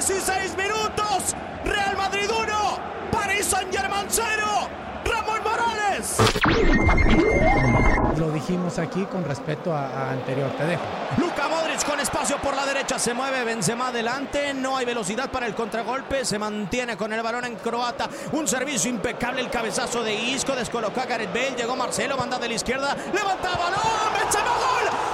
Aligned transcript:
16 0.00 0.56
minutos. 0.56 1.36
Real 1.64 1.96
Madrid 1.96 2.28
1, 2.28 2.78
París 3.12 3.46
Saint 3.46 3.72
Germain 3.72 4.06
0. 4.08 4.24
Ramón 5.04 5.40
Morales. 5.44 6.16
Lo 8.18 8.30
dijimos 8.32 8.78
aquí 8.78 9.04
con 9.04 9.24
respecto 9.24 9.72
a, 9.72 10.10
anterior, 10.10 10.50
te 10.58 10.64
dejo. 10.64 10.82
Luca 11.18 11.46
Modric 11.48 11.84
con 11.84 12.00
espacio 12.00 12.38
por 12.38 12.56
la 12.56 12.66
derecha, 12.66 12.98
se 12.98 13.14
mueve 13.14 13.44
Benzema 13.44 13.88
adelante, 13.88 14.52
no 14.52 14.76
hay 14.76 14.84
velocidad 14.84 15.30
para 15.30 15.46
el 15.46 15.54
contragolpe, 15.54 16.24
se 16.24 16.38
mantiene 16.38 16.96
con 16.96 17.12
el 17.12 17.22
balón 17.22 17.44
en 17.44 17.56
croata, 17.56 18.08
un 18.32 18.48
servicio 18.48 18.90
impecable, 18.90 19.40
el 19.42 19.50
cabezazo 19.50 20.02
de 20.02 20.14
Isco, 20.14 20.56
descolocó 20.56 21.02
a 21.02 21.06
Gareth 21.06 21.32
Bale, 21.32 21.54
llegó 21.56 21.76
Marcelo, 21.76 22.16
banda 22.16 22.38
de 22.38 22.48
la 22.48 22.54
izquierda, 22.54 22.96
levanta 23.12 23.50
balón, 23.50 24.12
Benzema 24.18 24.50
gol, 24.50 25.13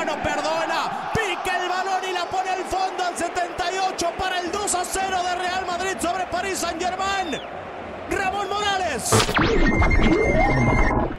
Benzema 0.00 0.04
no 0.04 0.22
perdona. 0.22 1.10
Pica 1.12 1.62
el 1.62 1.68
balón 1.68 2.00
y 2.08 2.12
la 2.12 2.24
pone 2.26 2.50
al 2.50 2.64
fondo 2.64 3.04
al 3.04 3.16
78 3.16 4.06
para 4.18 4.40
el 4.40 4.50
2 4.52 4.74
a 4.74 4.84
0 4.84 5.16
de 5.22 5.34
Real 5.36 5.66
Madrid 5.66 5.96
sobre 6.00 6.26
París 6.26 6.58
Saint 6.58 6.80
Germain. 6.82 7.40
Ramón 8.10 8.48
Morales. 8.48 9.10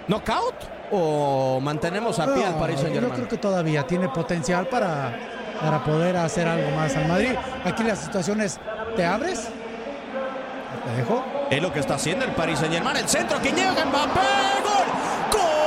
¿Knockout? 0.08 0.56
¿O 0.92 1.60
mantenemos 1.62 2.20
a 2.20 2.34
pie 2.34 2.46
al 2.46 2.56
París 2.56 2.80
Saint 2.80 2.94
Yo 2.94 3.02
Germain? 3.02 3.14
creo 3.16 3.28
que 3.28 3.38
todavía 3.38 3.88
tiene 3.88 4.10
potencial 4.10 4.68
para, 4.68 5.14
para 5.62 5.84
poder 5.84 6.18
hacer 6.18 6.48
algo 6.48 6.72
más 6.72 6.96
al 6.96 7.08
Madrid. 7.08 7.32
Aquí 7.64 7.84
la 7.84 7.96
situación 7.96 8.42
es, 8.42 8.60
¿te 8.96 9.06
abres? 9.06 9.48
Te 10.86 10.98
dejo. 10.98 11.24
Es 11.50 11.62
lo 11.62 11.72
que 11.72 11.80
está 11.80 11.96
haciendo 11.96 12.26
el 12.26 12.32
Paris 12.32 12.60
Saint 12.60 12.74
Germain. 12.74 12.98
El 12.98 13.08
centro 13.08 13.40
que 13.42 13.52
llega 13.52 13.86
Mbappé. 13.86 14.20
Gol. 14.64 15.40
Gol 15.40 15.61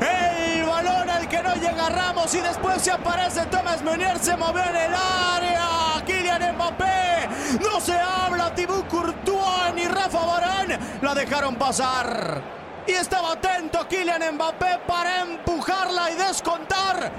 El 0.00 0.64
balón 0.64 1.10
al 1.10 1.28
que 1.28 1.42
no 1.42 1.54
llega 1.56 1.88
Ramos 1.88 2.32
y 2.34 2.40
después 2.40 2.80
se 2.80 2.92
aparece 2.92 3.44
Thomas 3.46 3.82
Meunier. 3.82 4.18
Se 4.20 4.36
movió 4.36 4.62
en 4.62 4.76
el 4.76 4.94
área. 4.94 6.00
Kylian 6.06 6.54
Mbappé. 6.54 7.28
No 7.60 7.80
se 7.80 7.94
habla. 7.94 8.54
Thibaut 8.54 8.86
Courtois 8.86 9.74
ni 9.74 9.86
Rafa 9.86 10.24
Varane. 10.24 10.78
La 11.02 11.12
dejaron 11.14 11.56
pasar. 11.56 12.40
Y 12.86 12.92
estaba 12.92 13.32
atento 13.32 13.88
Kylian 13.88 14.34
Mbappé 14.34 14.78
para 14.86 15.22
empujarla 15.22 16.10
y 16.12 16.14
descontar. 16.14 17.10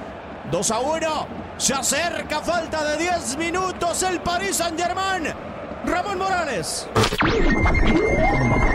2 0.50 0.72
a 0.72 0.80
1. 0.80 1.28
Se 1.58 1.74
acerca, 1.74 2.40
falta 2.42 2.84
de 2.84 2.98
10 2.98 3.38
minutos 3.38 4.04
el 4.04 4.22
Paris 4.22 4.58
Saint 4.58 4.80
Germain. 4.80 5.34
Ramón 5.86 6.18
Morales. 6.18 6.88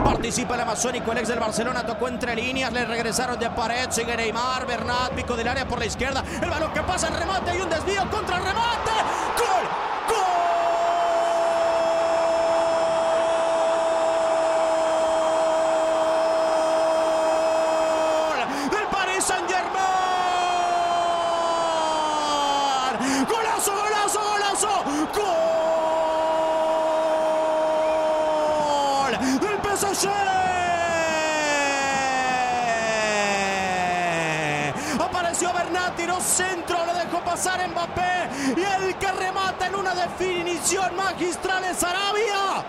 Participa 0.05 0.55
el 0.55 0.61
amazónico, 0.61 1.13
el 1.13 1.19
ex 1.19 1.29
del 1.29 1.39
Barcelona, 1.39 1.85
tocó 1.85 2.09
entre 2.09 2.35
líneas, 2.35 2.73
le 2.73 2.85
regresaron 2.85 3.39
de 3.39 3.51
pared, 3.51 3.91
sigue 3.91 4.17
Neymar, 4.17 4.67
Bernat, 4.67 5.13
pico 5.13 5.37
del 5.37 5.49
área 5.49 5.67
por 5.67 5.79
la 5.79 5.87
izquierda, 5.87 6.25
el 6.43 6.51
balón 6.51 6.73
que 6.73 6.83
pasa, 6.83 7.09
el 7.09 7.15
remate 7.15 7.57
y 7.57 7.61
un 7.61 7.69
desvío 7.71 8.09
contra 8.11 8.37
el 8.39 8.45
remate. 8.45 8.91
¡Gol! 9.39 9.65
¡Gol! 10.09 10.25
Del. 18.71 18.87
¡Golazo, 23.29 23.73
golazo, 23.75 24.21
golazo! 24.21 24.85
¡Gol! 25.15 25.51
Del 29.41 29.57
PSG. 29.77 30.09
Apareció 34.99 35.53
Bernat, 35.53 35.90
tiró 36.01 36.21
centro, 36.21 36.87
lo 36.87 36.95
dejó 36.95 37.21
pasar 37.21 37.67
Mbappé. 37.69 38.55
Y 38.57 38.85
el 38.85 38.97
que 38.97 39.13
remata 39.13 39.67
en 39.67 39.75
una 39.75 39.95
definición 39.95 40.97
magistral 40.97 41.65
es 41.65 41.83
Arabia. 41.83 42.65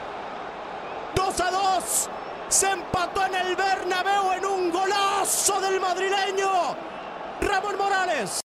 2 1.16 1.40
a 1.40 1.52
2. 1.52 2.09
Se 2.50 2.69
empató 2.69 3.25
en 3.25 3.36
el 3.36 3.56
Bernabéu 3.56 4.34
en 4.34 4.46
un 4.46 4.72
golazo 4.72 5.62
del 5.62 5.80
madrileño. 5.80 6.75
Ramón 7.42 7.78
Morales. 7.78 8.31